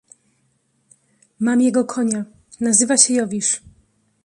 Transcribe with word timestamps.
"Mam 1.39 1.61
jego 1.61 1.85
konia... 1.85 2.25
nazywa 2.59 2.97
się 2.97 3.13
Jowisz." 3.13 3.61